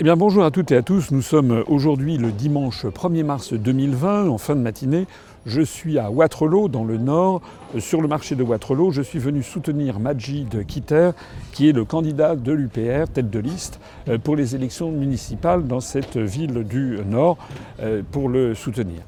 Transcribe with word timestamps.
Eh 0.00 0.02
bien 0.02 0.16
bonjour 0.16 0.44
à 0.44 0.50
toutes 0.50 0.72
et 0.72 0.76
à 0.78 0.82
tous, 0.82 1.10
nous 1.10 1.20
sommes 1.20 1.62
aujourd'hui 1.66 2.16
le 2.16 2.32
dimanche 2.32 2.86
1er 2.86 3.22
mars 3.22 3.52
2020, 3.52 4.30
en 4.30 4.38
fin 4.38 4.56
de 4.56 4.62
matinée. 4.62 5.06
Je 5.44 5.60
suis 5.60 5.98
à 5.98 6.10
Waterloo, 6.10 6.68
dans 6.68 6.84
le 6.84 6.96
nord, 6.96 7.42
sur 7.78 8.00
le 8.00 8.08
marché 8.08 8.34
de 8.34 8.42
Waterloo. 8.42 8.92
Je 8.92 9.02
suis 9.02 9.18
venu 9.18 9.42
soutenir 9.42 10.00
Majid 10.00 10.64
Kitter, 10.64 11.10
qui 11.52 11.68
est 11.68 11.72
le 11.72 11.84
candidat 11.84 12.34
de 12.34 12.50
l'UPR, 12.50 13.12
tête 13.12 13.28
de 13.28 13.38
liste, 13.40 13.78
euh, 14.08 14.16
pour 14.16 14.36
les 14.36 14.54
élections 14.54 14.90
municipales 14.90 15.66
dans 15.66 15.80
cette 15.80 16.16
ville 16.16 16.64
du 16.64 16.96
nord, 17.06 17.36
euh, 17.80 18.00
pour 18.10 18.30
le 18.30 18.54
soutenir. 18.54 19.02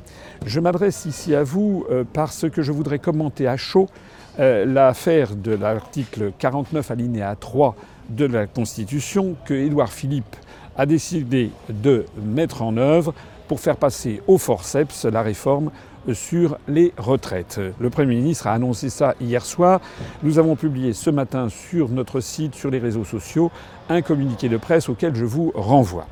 Je 0.44 0.60
m'adresse 0.60 1.06
ici 1.06 1.34
à 1.34 1.42
vous 1.42 1.86
euh, 1.90 2.04
parce 2.12 2.50
que 2.50 2.60
je 2.60 2.70
voudrais 2.70 2.98
commenter 2.98 3.48
à 3.48 3.56
chaud 3.56 3.88
l'affaire 4.38 5.36
de 5.36 5.52
l'article 5.52 6.32
49 6.38 6.90
alinéa 6.90 7.36
3 7.38 7.76
de 8.08 8.24
la 8.24 8.46
Constitution 8.46 9.36
que 9.44 9.52
Édouard 9.52 9.92
Philippe 9.92 10.36
a 10.76 10.86
décidé 10.86 11.50
de 11.68 12.04
mettre 12.22 12.62
en 12.62 12.76
œuvre 12.76 13.14
pour 13.48 13.60
faire 13.60 13.76
passer 13.76 14.22
au 14.26 14.38
forceps 14.38 15.04
la 15.04 15.22
réforme 15.22 15.70
sur 16.14 16.58
les 16.66 16.92
retraites. 16.96 17.60
Le 17.78 17.90
Premier 17.90 18.16
ministre 18.16 18.46
a 18.46 18.54
annoncé 18.54 18.90
ça 18.90 19.14
hier 19.20 19.44
soir. 19.44 19.80
Nous 20.22 20.38
avons 20.38 20.56
publié 20.56 20.92
ce 20.92 21.10
matin 21.10 21.48
sur 21.48 21.88
notre 21.88 22.20
site, 22.20 22.54
sur 22.54 22.70
les 22.70 22.78
réseaux 22.78 23.04
sociaux, 23.04 23.50
un 23.88 24.02
communiqué 24.02 24.48
de 24.48 24.56
presse 24.56 24.88
auquel 24.88 25.14
je 25.14 25.24
vous 25.24 25.52
renvoie. 25.54 26.06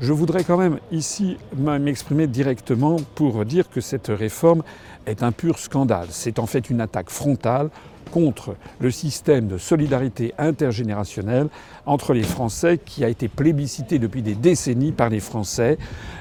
Je 0.00 0.12
voudrais 0.12 0.42
quand 0.42 0.56
même 0.56 0.78
ici 0.90 1.36
m'exprimer 1.56 2.26
directement 2.26 2.96
pour 3.14 3.44
dire 3.44 3.70
que 3.70 3.80
cette 3.80 4.08
réforme 4.08 4.62
est 5.06 5.22
un 5.22 5.30
pur 5.30 5.58
scandale. 5.58 6.08
C'est 6.10 6.38
en 6.38 6.46
fait 6.46 6.70
une 6.70 6.80
attaque 6.80 7.10
frontale 7.10 7.70
contre 8.10 8.56
le 8.80 8.90
système 8.90 9.46
de 9.46 9.58
solidarité 9.58 10.34
intergénérationnelle 10.38 11.48
entre 11.86 12.12
les 12.12 12.22
Français 12.22 12.78
qui 12.84 13.04
a 13.04 13.08
été 13.08 13.28
plébiscité 13.28 13.98
depuis 13.98 14.22
des 14.22 14.34
décennies 14.34 14.92
par 14.92 15.08
les 15.08 15.20
Français. 15.20 15.78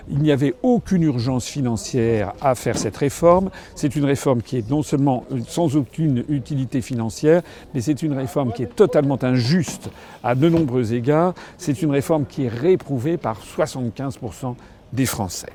Il 0.10 0.20
n'y 0.20 0.32
avait 0.32 0.56
aucune 0.64 1.04
urgence 1.04 1.46
financière 1.46 2.34
à 2.42 2.56
faire 2.56 2.78
cette 2.78 2.98
réforme. 2.98 3.50
C'est 3.76 3.96
une 3.96 4.06
réforme 4.06 4.42
qui 4.42 4.58
est 4.58 4.70
non 4.70 4.84
seulement 4.84 5.26
sans 5.48 5.76
aucune 5.76 6.24
utilité 6.30 6.82
financière, 6.82 7.42
mais 7.74 7.82
c'est 7.82 8.02
une 8.04 8.14
réforme 8.14 8.54
qui 8.54 8.64
est 8.64 8.76
totalement 8.76 9.22
injuste 9.24 9.90
à 10.24 10.36
de 10.36 10.50
nombreux 10.50 10.94
égards. 10.94 11.34
C'est 11.58 11.82
une 11.82 11.92
réforme 11.92 12.26
qui 12.26 12.46
est 12.46 12.50
réprouvée 12.50 13.18
par 13.18 13.40
75% 13.42 14.56
des 14.94 15.06
Français. 15.06 15.54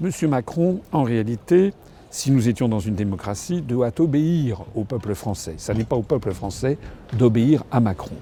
Monsieur 0.00 0.28
Macron, 0.28 0.80
en 0.92 1.02
réalité, 1.02 1.72
si 2.10 2.30
nous 2.30 2.48
étions 2.48 2.68
dans 2.68 2.80
une 2.80 2.94
démocratie, 2.94 3.60
doit 3.60 3.90
obéir 3.98 4.62
au 4.74 4.84
peuple 4.84 5.14
français. 5.14 5.54
Ce 5.58 5.72
n'est 5.72 5.84
pas 5.84 5.96
au 5.96 6.02
peuple 6.02 6.32
français 6.32 6.78
d'obéir 7.12 7.64
à 7.70 7.80
Macron. 7.80 8.14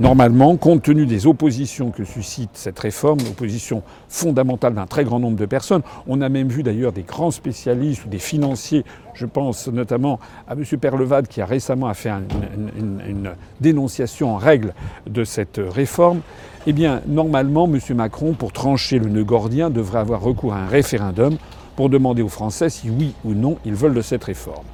Normalement, 0.00 0.56
compte 0.56 0.82
tenu 0.82 1.06
des 1.06 1.26
oppositions 1.26 1.90
que 1.90 2.04
suscite 2.04 2.50
cette 2.54 2.78
réforme, 2.78 3.18
l'opposition 3.20 3.82
fondamentale 4.08 4.74
d'un 4.74 4.86
très 4.86 5.04
grand 5.04 5.20
nombre 5.20 5.36
de 5.36 5.46
personnes, 5.46 5.82
on 6.06 6.20
a 6.20 6.28
même 6.28 6.48
vu 6.48 6.62
d'ailleurs 6.62 6.92
des 6.92 7.02
grands 7.02 7.30
spécialistes 7.30 8.04
ou 8.04 8.08
des 8.08 8.18
financiers, 8.18 8.84
je 9.14 9.26
pense 9.26 9.68
notamment 9.68 10.18
à 10.48 10.54
M. 10.54 10.64
Perlevade 10.80 11.28
qui 11.28 11.40
a 11.40 11.46
récemment 11.46 11.92
fait 11.94 12.10
une, 12.10 13.00
une 13.08 13.30
dénonciation 13.60 14.34
en 14.34 14.36
règle 14.36 14.74
de 15.06 15.24
cette 15.24 15.60
réforme, 15.62 16.20
eh 16.66 16.72
bien, 16.72 17.02
normalement, 17.06 17.66
M. 17.66 17.78
Macron, 17.94 18.32
pour 18.32 18.52
trancher 18.52 18.98
le 18.98 19.10
nœud 19.10 19.24
gordien, 19.24 19.68
devrait 19.68 19.98
avoir 19.98 20.22
recours 20.22 20.54
à 20.54 20.60
un 20.60 20.66
référendum 20.66 21.36
pour 21.76 21.88
demander 21.88 22.22
aux 22.22 22.28
Français 22.28 22.70
si 22.70 22.90
oui 22.90 23.14
ou 23.24 23.34
non 23.34 23.56
ils 23.64 23.74
veulent 23.74 23.94
de 23.94 24.02
cette 24.02 24.24
réforme. 24.24 24.64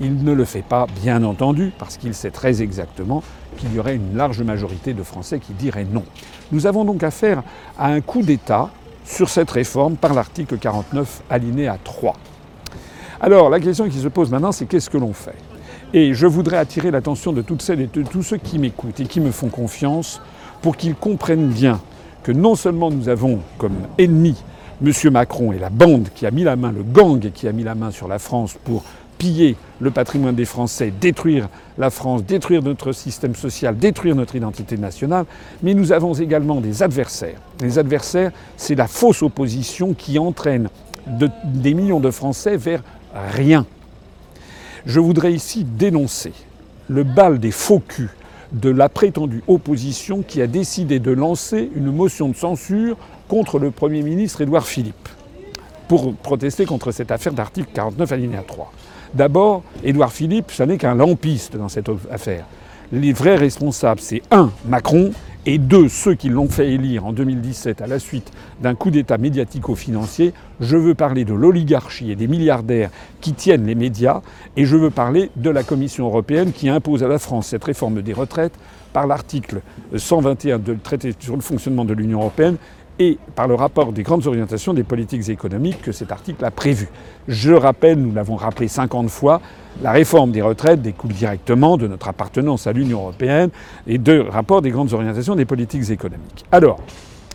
Il 0.00 0.24
ne 0.24 0.32
le 0.32 0.44
fait 0.46 0.62
pas, 0.62 0.86
bien 1.02 1.22
entendu, 1.24 1.72
parce 1.78 1.98
qu'il 1.98 2.14
sait 2.14 2.30
très 2.30 2.62
exactement 2.62 3.22
qu'il 3.58 3.74
y 3.74 3.78
aurait 3.78 3.96
une 3.96 4.16
large 4.16 4.40
majorité 4.40 4.94
de 4.94 5.02
Français 5.02 5.38
qui 5.38 5.52
diraient 5.52 5.84
non. 5.84 6.04
Nous 6.52 6.66
avons 6.66 6.84
donc 6.86 7.02
affaire 7.02 7.42
à 7.78 7.88
un 7.88 8.00
coup 8.00 8.22
d'État 8.22 8.70
sur 9.04 9.28
cette 9.28 9.50
réforme 9.50 9.96
par 9.96 10.14
l'article 10.14 10.56
49 10.56 11.22
alinéa 11.28 11.76
3. 11.84 12.14
Alors 13.20 13.50
la 13.50 13.60
question 13.60 13.88
qui 13.88 13.98
se 13.98 14.08
pose 14.08 14.30
maintenant, 14.30 14.52
c'est 14.52 14.64
qu'est-ce 14.64 14.88
que 14.88 14.96
l'on 14.96 15.12
fait? 15.12 15.36
Et 15.92 16.14
je 16.14 16.26
voudrais 16.26 16.56
attirer 16.56 16.90
l'attention 16.90 17.32
de 17.32 17.42
toutes 17.42 17.60
celles 17.60 17.80
et 17.80 17.86
de 17.86 18.02
tous 18.02 18.22
ceux 18.22 18.38
qui 18.38 18.58
m'écoutent 18.58 19.00
et 19.00 19.06
qui 19.06 19.20
me 19.20 19.32
font 19.32 19.48
confiance 19.48 20.22
pour 20.62 20.76
qu'ils 20.76 20.94
comprennent 20.94 21.48
bien 21.48 21.80
que 22.22 22.32
non 22.32 22.54
seulement 22.54 22.90
nous 22.90 23.08
avons 23.08 23.40
comme 23.58 23.76
ennemis 23.98 24.36
M. 24.84 24.92
Macron 25.10 25.52
et 25.52 25.58
la 25.58 25.70
bande 25.70 26.08
qui 26.14 26.26
a 26.26 26.30
mis 26.30 26.44
la 26.44 26.56
main, 26.56 26.72
le 26.72 26.82
gang 26.82 27.30
qui 27.32 27.46
a 27.46 27.52
mis 27.52 27.64
la 27.64 27.74
main 27.74 27.90
sur 27.90 28.08
la 28.08 28.18
France 28.18 28.56
pour 28.64 28.84
piller 29.18 29.56
le 29.80 29.90
patrimoine 29.90 30.34
des 30.34 30.46
Français, 30.46 30.90
détruire 30.98 31.50
la 31.76 31.90
France, 31.90 32.24
détruire 32.24 32.62
notre 32.62 32.92
système 32.92 33.34
social, 33.34 33.76
détruire 33.76 34.16
notre 34.16 34.34
identité 34.34 34.78
nationale, 34.78 35.26
mais 35.62 35.74
nous 35.74 35.92
avons 35.92 36.14
également 36.14 36.62
des 36.62 36.82
adversaires. 36.82 37.38
Les 37.60 37.78
adversaires, 37.78 38.32
c'est 38.56 38.74
la 38.74 38.86
fausse 38.86 39.22
opposition 39.22 39.92
qui 39.92 40.18
entraîne 40.18 40.70
des 41.44 41.74
millions 41.74 42.00
de 42.00 42.10
Français 42.10 42.56
vers 42.56 42.82
rien. 43.34 43.66
Je 44.86 45.00
voudrais 45.00 45.34
ici 45.34 45.64
dénoncer 45.64 46.32
le 46.88 47.04
bal 47.04 47.38
des 47.38 47.50
faux 47.50 47.82
culs 47.86 48.10
de 48.52 48.70
la 48.70 48.88
prétendue 48.88 49.42
opposition 49.48 50.22
qui 50.22 50.42
a 50.42 50.46
décidé 50.46 50.98
de 50.98 51.10
lancer 51.10 51.70
une 51.74 51.92
motion 51.92 52.28
de 52.28 52.36
censure 52.36 52.96
contre 53.28 53.58
le 53.58 53.70
Premier 53.70 54.02
ministre 54.02 54.40
Édouard 54.40 54.66
Philippe 54.66 55.08
pour 55.88 56.14
protester 56.14 56.66
contre 56.66 56.92
cette 56.92 57.10
affaire 57.10 57.32
d'article 57.32 57.68
49 57.74 58.12
alinéa 58.12 58.42
3. 58.46 58.72
D'abord, 59.14 59.62
Édouard 59.82 60.12
Philippe, 60.12 60.52
ça 60.52 60.66
n'est 60.66 60.78
qu'un 60.78 60.94
lampiste 60.94 61.56
dans 61.56 61.68
cette 61.68 61.90
affaire. 62.10 62.44
Les 62.92 63.12
vrais 63.12 63.36
responsables, 63.36 64.00
c'est 64.00 64.22
un, 64.32 64.50
Macron, 64.66 65.12
et 65.46 65.58
deux, 65.58 65.88
ceux 65.88 66.14
qui 66.14 66.28
l'ont 66.28 66.48
fait 66.48 66.72
élire 66.72 67.06
en 67.06 67.12
2017 67.12 67.80
à 67.82 67.86
la 67.86 68.00
suite 68.00 68.32
d'un 68.60 68.74
coup 68.74 68.90
d'État 68.90 69.16
médiatico-financier. 69.16 70.34
Je 70.60 70.76
veux 70.76 70.96
parler 70.96 71.24
de 71.24 71.32
l'oligarchie 71.32 72.10
et 72.10 72.16
des 72.16 72.26
milliardaires 72.26 72.90
qui 73.20 73.32
tiennent 73.32 73.64
les 73.64 73.76
médias, 73.76 74.22
et 74.56 74.64
je 74.64 74.76
veux 74.76 74.90
parler 74.90 75.30
de 75.36 75.50
la 75.50 75.62
Commission 75.62 76.06
européenne 76.06 76.52
qui 76.52 76.68
impose 76.68 77.04
à 77.04 77.08
la 77.08 77.20
France 77.20 77.46
cette 77.46 77.62
réforme 77.62 78.02
des 78.02 78.12
retraites 78.12 78.58
par 78.92 79.06
l'article 79.06 79.60
121 79.96 80.58
du 80.58 80.76
traité 80.78 81.14
sur 81.16 81.36
le 81.36 81.42
fonctionnement 81.42 81.84
de 81.84 81.94
l'Union 81.94 82.18
européenne 82.18 82.56
et 83.00 83.18
par 83.34 83.48
le 83.48 83.54
rapport 83.54 83.92
des 83.92 84.02
grandes 84.02 84.26
orientations 84.26 84.74
des 84.74 84.84
politiques 84.84 85.30
économiques 85.30 85.80
que 85.80 85.90
cet 85.90 86.12
article 86.12 86.44
a 86.44 86.50
prévu. 86.50 86.86
Je 87.26 87.50
rappelle, 87.52 87.98
nous 87.98 88.12
l'avons 88.12 88.36
rappelé 88.36 88.68
50 88.68 89.08
fois, 89.08 89.40
la 89.82 89.90
réforme 89.90 90.32
des 90.32 90.42
retraites 90.42 90.82
découle 90.82 91.12
directement 91.12 91.78
de 91.78 91.88
notre 91.88 92.08
appartenance 92.08 92.66
à 92.66 92.72
l'Union 92.72 92.98
européenne 92.98 93.48
et 93.86 93.96
de 93.96 94.20
rapport 94.20 94.60
des 94.60 94.70
grandes 94.70 94.92
orientations 94.92 95.34
des 95.34 95.46
politiques 95.46 95.88
économiques. 95.88 96.44
Alors, 96.52 96.78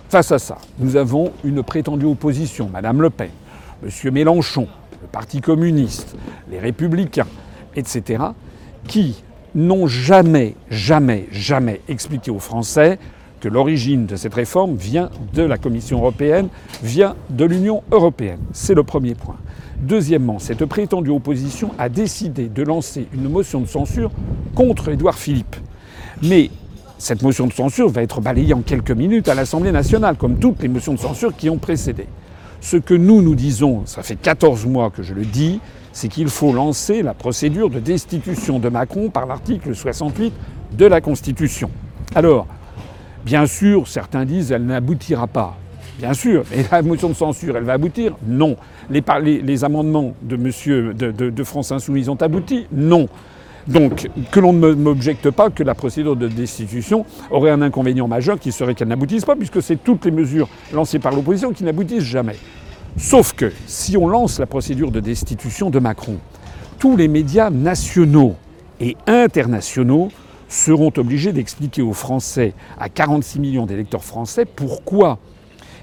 face 0.08 0.32
à 0.32 0.38
ça, 0.38 0.60
nous 0.78 0.98
avons 0.98 1.32
une 1.44 1.64
prétendue 1.64 2.06
opposition, 2.06 2.70
Madame 2.72 3.02
Le 3.02 3.10
Pen, 3.10 3.32
M. 3.84 4.14
Mélenchon, 4.14 4.68
le 5.02 5.08
Parti 5.08 5.42
communiste, 5.42 6.16
les 6.52 6.60
républicains, 6.60 7.28
etc., 7.76 8.24
qui 8.88 9.24
n'ont 9.56 9.88
jamais, 9.88 10.56
jamais, 10.70 11.28
jamais 11.32 11.82
expliqué 11.88 12.30
aux 12.30 12.40
Français 12.40 13.00
que 13.40 13.48
l'origine 13.48 14.06
de 14.06 14.16
cette 14.16 14.34
réforme 14.34 14.76
vient 14.76 15.10
de 15.34 15.44
la 15.44 15.58
Commission 15.58 16.00
européenne, 16.00 16.48
vient 16.84 17.16
de 17.30 17.46
l'Union 17.46 17.84
européenne. 17.92 18.40
C'est 18.54 18.74
le 18.74 18.84
premier 18.84 19.16
point. 19.16 19.38
Deuxièmement, 19.80 20.40
cette 20.40 20.66
prétendue 20.66 21.12
opposition 21.12 21.72
a 21.78 21.90
décidé 21.90 22.48
de 22.48 22.64
lancer 22.64 23.08
une 23.14 23.30
motion 23.30 23.62
de 23.62 23.68
censure 23.68 24.12
contre 24.56 24.90
Édouard 24.90 25.18
Philippe. 25.18 25.56
Mais 26.24 26.50
cette 26.98 27.22
motion 27.22 27.46
de 27.48 27.54
censure 27.54 27.90
va 27.90 28.02
être 28.02 28.22
balayée 28.22 28.54
en 28.54 28.62
quelques 28.62 28.92
minutes 28.92 29.28
à 29.28 29.36
l'Assemblée 29.36 29.72
nationale, 29.72 30.16
comme 30.16 30.38
toutes 30.38 30.62
les 30.62 30.70
motions 30.70 30.94
de 30.94 31.00
censure 31.00 31.36
qui 31.36 31.50
ont 31.50 31.58
précédé. 31.58 32.08
Ce 32.62 32.78
que 32.78 32.94
nous 32.94 33.22
nous 33.22 33.36
disons, 33.36 33.86
ça 33.86 34.02
fait 34.02 34.16
14 34.16 34.66
mois 34.66 34.90
que 34.90 35.04
je 35.04 35.14
le 35.14 35.26
dis, 35.26 35.60
c'est 35.92 36.08
qu'il 36.08 36.30
faut 36.30 36.52
lancer 36.52 37.04
la 37.04 37.14
procédure 37.14 37.70
de 37.70 37.80
destitution 37.80 38.60
de 38.60 38.70
Macron 38.70 39.10
par 39.10 39.26
l'article 39.26 39.76
68 39.76 40.34
de 40.78 40.86
la 40.86 41.02
Constitution. 41.02 41.70
Alors, 42.16 42.48
Bien 43.26 43.48
sûr, 43.48 43.88
certains 43.88 44.24
disent 44.24 44.52
elle 44.52 44.66
n'aboutira 44.66 45.26
pas. 45.26 45.58
Bien 45.98 46.14
sûr, 46.14 46.44
mais 46.52 46.64
la 46.72 46.84
motion 46.84 47.10
de 47.10 47.16
censure, 47.16 47.58
elle 47.58 47.64
va 47.64 47.74
aboutir? 47.74 48.16
Non. 48.28 48.56
Les, 48.92 49.64
amendements 49.64 50.14
de, 50.22 50.36
monsieur, 50.36 50.94
de, 50.94 51.44
France 51.44 51.72
Insoumise 51.72 52.08
ont 52.10 52.16
abouti? 52.16 52.68
Non. 52.72 53.08
Donc, 53.68 54.10
que 54.32 54.40
l'on 54.40 54.54
ne 54.54 54.74
m'objecte 54.74 55.32
pas 55.32 55.50
que 55.50 55.64
la 55.64 55.74
procédure 55.74 56.16
de 56.16 56.28
destitution 56.28 57.04
aurait 57.32 57.50
un 57.50 57.64
inconvénient 57.64 58.08
majeur 58.08 58.40
qui 58.40 58.52
serait 58.52 58.76
qu'elle 58.76 58.90
n'aboutisse 58.90 59.26
pas, 59.26 59.36
puisque 59.36 59.64
c'est 59.64 59.84
toutes 59.84 60.06
les 60.06 60.12
mesures 60.12 60.48
lancées 60.72 61.00
par 61.00 61.16
l'opposition 61.16 61.52
qui 61.52 61.64
n'aboutissent 61.64 62.04
jamais. 62.04 62.36
Sauf 62.98 63.34
que, 63.34 63.52
si 63.66 63.98
on 63.98 64.08
lance 64.08 64.38
la 64.38 64.46
procédure 64.46 64.92
de 64.92 65.00
destitution 65.00 65.72
de 65.72 65.80
Macron, 65.80 66.18
tous 66.78 66.96
les 66.96 67.08
médias 67.08 67.50
nationaux 67.50 68.36
et 68.80 68.96
internationaux 69.08 70.12
seront 70.48 70.92
obligés 70.98 71.34
d'expliquer 71.34 71.82
aux 71.82 71.94
Français, 71.94 72.54
à 72.80 72.90
46 72.90 73.40
millions 73.40 73.66
d'électeurs 73.66 74.04
français, 74.04 74.46
pourquoi 74.46 75.20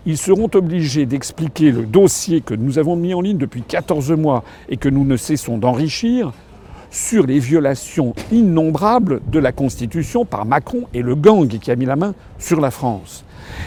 ils 0.04 0.18
seront 0.18 0.50
obligés 0.54 1.06
d'expliquer 1.06 1.70
le 1.70 1.86
dossier 1.86 2.40
que 2.40 2.54
nous 2.54 2.78
avons 2.78 2.96
mis 2.96 3.14
en 3.14 3.20
ligne 3.20 3.38
depuis 3.38 3.62
14 3.62 4.12
mois 4.12 4.42
et 4.68 4.76
que 4.76 4.88
nous 4.88 5.04
ne 5.04 5.16
cessons 5.16 5.58
d'enrichir 5.58 6.32
sur 6.90 7.26
les 7.26 7.38
violations 7.38 8.14
innombrables 8.30 9.20
de 9.30 9.38
la 9.38 9.52
Constitution 9.52 10.24
par 10.24 10.44
Macron 10.44 10.82
et 10.92 11.02
le 11.02 11.14
gang 11.14 11.46
qui 11.46 11.70
a 11.70 11.76
mis 11.76 11.86
la 11.86 11.96
main 11.96 12.14
sur 12.38 12.60
la 12.60 12.70
France. 12.70 13.24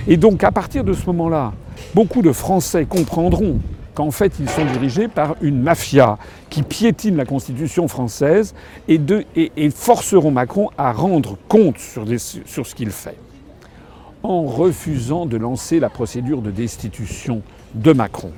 Et 0.08 0.18
donc 0.18 0.44
à 0.44 0.52
partir 0.52 0.84
de 0.84 0.94
ce 0.94 1.06
moment-là, 1.08 1.54
beaucoup 1.96 2.22
de 2.22 2.32
Français 2.32 2.86
comprendront 2.86 3.60
qu'en 3.96 4.12
fait 4.12 4.34
ils 4.40 4.50
sont 4.50 4.66
dirigés 4.66 5.08
par 5.08 5.36
une 5.42 5.62
mafia 5.62 6.20
qui 6.50 6.62
piétine 6.62 7.16
la 7.16 7.26
Constitution 7.26 7.88
française 7.88 8.54
et, 8.88 9.00
forceront 9.72 10.32
Macron 10.32 10.70
à 10.78 10.92
rendre 10.92 11.38
compte 11.48 11.80
sur, 11.80 12.06
ce 12.06 12.76
qu'il 12.76 12.92
fait. 12.92 13.18
En 14.22 14.44
refusant 14.44 15.26
de 15.26 15.38
lancer 15.38 15.80
la 15.80 15.90
procédure 15.90 16.42
de 16.42 16.52
destitution 16.52 17.42
de 17.74 17.94
Macron 17.94 18.32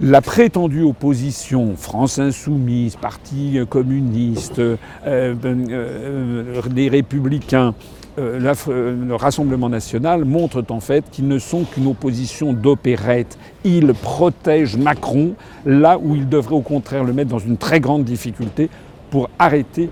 la 0.00 0.20
prétendue 0.20 0.82
opposition, 0.82 1.74
France 1.76 2.20
Insoumise, 2.20 2.94
Parti 2.94 3.58
communiste, 3.68 4.60
euh, 4.60 4.76
euh, 5.06 5.34
euh, 5.44 6.62
les 6.72 6.88
Républicains, 6.88 7.74
le 8.18 9.14
Rassemblement 9.14 9.68
national 9.68 10.24
montrent 10.24 10.64
en 10.70 10.80
fait 10.80 11.04
qu'ils 11.10 11.28
ne 11.28 11.38
sont 11.38 11.64
qu'une 11.64 11.86
opposition 11.86 12.52
d'opérette. 12.52 13.38
Ils 13.64 13.94
protègent 13.94 14.76
Macron 14.76 15.34
là 15.64 15.98
où 16.00 16.16
ils 16.16 16.28
devraient 16.28 16.56
au 16.56 16.60
contraire 16.60 17.04
le 17.04 17.12
mettre 17.12 17.30
dans 17.30 17.38
une 17.38 17.56
très 17.56 17.80
grande 17.80 18.04
difficulté 18.04 18.70
pour 19.10 19.30
arrêter, 19.38 19.88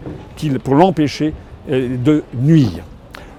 pour 0.64 0.74
l'empêcher 0.74 1.32
de 1.68 2.22
nuire. 2.34 2.84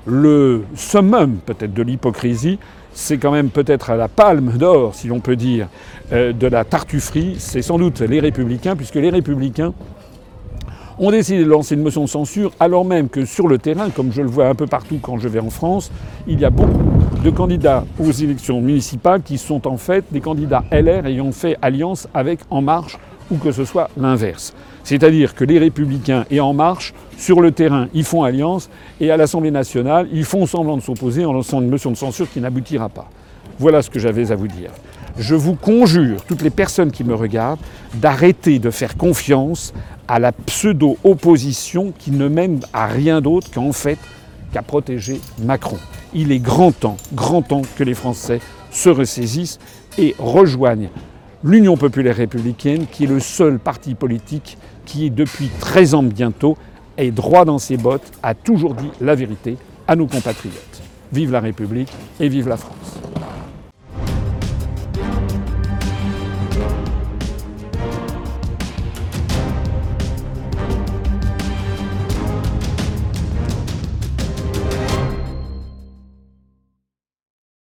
Le 0.05 0.63
summum 0.75 1.37
peut-être 1.45 1.73
de 1.73 1.83
l'hypocrisie, 1.83 2.59
c'est 2.93 3.17
quand 3.17 3.31
même 3.31 3.49
peut-être 3.49 3.91
à 3.91 3.95
la 3.95 4.07
palme 4.07 4.57
d'or, 4.57 4.95
si 4.95 5.07
l'on 5.07 5.19
peut 5.19 5.35
dire, 5.35 5.67
euh, 6.11 6.33
de 6.33 6.47
la 6.47 6.63
tartufferie, 6.63 7.35
c'est 7.37 7.61
sans 7.61 7.77
doute 7.77 7.99
les 8.01 8.19
républicains, 8.19 8.75
puisque 8.75 8.95
les 8.95 9.11
républicains 9.11 9.73
ont 10.99 11.11
décidé 11.11 11.43
de 11.43 11.49
lancer 11.49 11.75
une 11.75 11.83
motion 11.83 12.03
de 12.03 12.09
censure, 12.09 12.51
alors 12.59 12.83
même 12.83 13.09
que 13.09 13.25
sur 13.25 13.47
le 13.47 13.57
terrain, 13.57 13.89
comme 13.89 14.11
je 14.11 14.21
le 14.21 14.27
vois 14.27 14.47
un 14.47 14.55
peu 14.55 14.65
partout 14.65 14.99
quand 15.01 15.17
je 15.19 15.27
vais 15.27 15.39
en 15.39 15.49
France, 15.49 15.91
il 16.27 16.39
y 16.39 16.45
a 16.45 16.49
beaucoup 16.49 16.79
de 17.23 17.29
candidats 17.29 17.85
aux 17.99 18.11
élections 18.11 18.61
municipales 18.61 19.21
qui 19.21 19.37
sont 19.37 19.67
en 19.67 19.77
fait 19.77 20.05
des 20.11 20.21
candidats 20.21 20.63
LR 20.71 21.05
ayant 21.05 21.31
fait 21.31 21.57
alliance 21.61 22.07
avec 22.13 22.39
En 22.49 22.61
Marche 22.61 22.97
ou 23.29 23.37
que 23.37 23.51
ce 23.51 23.65
soit 23.65 23.89
l'inverse. 23.97 24.53
C'est-à-dire 24.83 25.35
que 25.35 25.43
les 25.43 25.59
républicains 25.59 26.25
et 26.31 26.39
En 26.39 26.53
Marche, 26.53 26.93
sur 27.17 27.41
le 27.41 27.51
terrain, 27.51 27.89
ils 27.93 28.05
font 28.05 28.23
alliance, 28.23 28.69
et 29.01 29.11
à 29.11 29.17
l'Assemblée 29.17 29.51
nationale, 29.51 30.07
ils 30.13 30.23
font 30.23 30.45
semblant 30.45 30.77
de 30.77 30.81
s'opposer 30.81 31.25
en 31.25 31.33
lançant 31.33 31.61
une 31.61 31.69
motion 31.69 31.91
de 31.91 31.97
censure 31.97 32.29
qui 32.31 32.39
n'aboutira 32.39 32.87
pas. 32.87 33.09
Voilà 33.59 33.81
ce 33.81 33.89
que 33.89 33.99
j'avais 33.99 34.31
à 34.31 34.35
vous 34.35 34.47
dire. 34.47 34.69
Je 35.19 35.33
vous 35.33 35.55
conjure, 35.55 36.23
toutes 36.25 36.43
les 36.43 36.51
personnes 36.51 36.91
qui 36.91 37.03
me 37.03 37.15
regardent, 37.15 37.59
d'arrêter 37.95 38.59
de 38.59 38.69
faire 38.69 38.97
confiance 38.97 39.73
à 40.07 40.19
la 40.19 40.31
pseudo-opposition 40.31 41.91
qui 41.97 42.11
ne 42.11 42.27
mène 42.27 42.59
à 42.71 42.85
rien 42.85 43.19
d'autre 43.19 43.49
qu'en 43.51 43.71
fait 43.71 43.97
qu'à 44.53 44.61
protéger 44.61 45.19
Macron. 45.43 45.77
Il 46.13 46.31
est 46.31 46.39
grand 46.39 46.71
temps, 46.71 46.97
grand 47.13 47.41
temps 47.41 47.63
que 47.77 47.83
les 47.83 47.95
Français 47.95 48.39
se 48.71 48.89
ressaisissent 48.89 49.59
et 49.97 50.15
rejoignent 50.19 50.89
l'Union 51.43 51.77
populaire 51.77 52.15
républicaine, 52.15 52.85
qui 52.91 53.05
est 53.05 53.07
le 53.07 53.19
seul 53.19 53.59
parti 53.59 53.95
politique 53.95 54.57
qui, 54.85 55.09
depuis 55.09 55.49
13 55.59 55.95
ans 55.95 56.03
bientôt, 56.03 56.57
est 56.97 57.11
droit 57.11 57.45
dans 57.45 57.59
ses 57.59 57.77
bottes, 57.77 58.11
a 58.23 58.33
toujours 58.33 58.75
dit 58.75 58.89
la 59.01 59.15
vérité 59.15 59.57
à 59.87 59.95
nos 59.95 60.07
compatriotes. 60.07 60.81
Vive 61.11 61.31
la 61.31 61.39
République 61.39 61.89
et 62.19 62.29
vive 62.29 62.47
la 62.47 62.57
France. 62.57 62.99